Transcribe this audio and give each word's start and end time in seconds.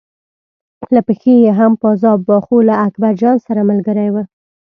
له 0.93 1.01
پښې 1.07 1.33
یې 1.43 1.51
هم 1.59 1.71
پازاب 1.81 2.19
و 2.27 2.31
خو 2.45 2.55
له 2.69 2.75
اکبرجان 2.87 3.37
سره 3.47 3.61
ملګری 3.69 4.09
و. 4.11 4.15